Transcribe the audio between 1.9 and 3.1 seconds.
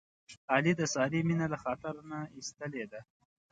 نه ایستلې ده.